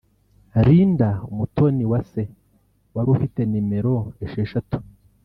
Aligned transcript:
Linda 0.65 1.09
Umutoniwase 1.31 2.21
wari 2.93 3.09
ufite 3.15 3.39
nimero 3.51 3.93
esheshatu 4.25 4.77